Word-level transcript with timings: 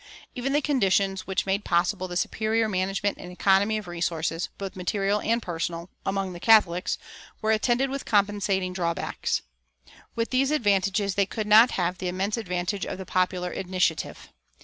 Even 0.33 0.51
the 0.53 0.63
conditions 0.63 1.27
which 1.27 1.45
made 1.45 1.63
possible 1.63 2.07
the 2.07 2.17
superior 2.17 2.67
management 2.67 3.19
and 3.19 3.31
economy 3.31 3.77
of 3.77 3.87
resources, 3.87 4.49
both 4.57 4.75
material 4.75 5.21
and 5.21 5.43
personal, 5.43 5.91
among 6.07 6.33
the 6.33 6.39
Catholics, 6.39 6.97
were 7.39 7.51
attended 7.51 7.91
with 7.91 8.03
compensating 8.03 8.73
drawbacks. 8.73 9.43
With 10.15 10.31
these 10.31 10.49
advantages 10.49 11.13
they 11.13 11.27
could 11.27 11.45
not 11.45 11.69
have 11.77 11.99
the 11.99 12.07
immense 12.07 12.35
advantage 12.35 12.83
of 12.83 12.97
the 12.97 13.05
popular 13.05 13.51
initiative. 13.51 14.29